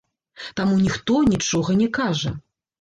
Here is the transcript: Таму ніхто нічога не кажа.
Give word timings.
Таму 0.59 0.79
ніхто 0.85 1.21
нічога 1.31 1.79
не 1.85 1.93
кажа. 2.01 2.37